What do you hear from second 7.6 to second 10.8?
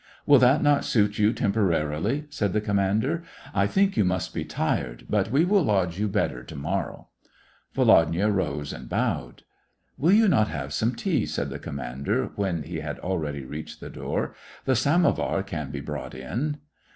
Volodya rose and bowed." Will you not have